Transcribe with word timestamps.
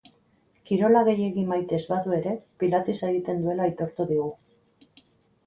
Kirola 0.69 1.03
gehiegi 1.09 1.43
maite 1.51 1.77
ez 1.79 1.83
badu 1.91 2.15
ere, 2.21 2.33
pilates 2.65 2.97
egiten 3.09 3.45
duela 3.45 3.69
aitortu 3.69 4.09
digu. 4.15 4.27